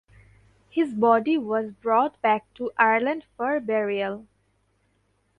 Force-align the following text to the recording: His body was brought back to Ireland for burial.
His 0.71 0.95
body 0.95 1.37
was 1.37 1.73
brought 1.73 2.19
back 2.23 2.51
to 2.55 2.71
Ireland 2.79 3.23
for 3.37 3.59
burial. 3.59 4.25